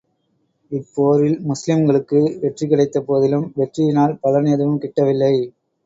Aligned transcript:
இப்போரில், 0.71 1.35
முஸ்லிம்களுக்கு 1.43 2.39
வெற்றி 2.39 2.67
கிடைத்த 2.67 2.99
போதிலும், 3.01 3.47
வெற்றியினால் 3.57 4.19
பலன் 4.21 4.45
எதுவும் 4.45 4.81
கிட்டவில்லை. 4.81 5.33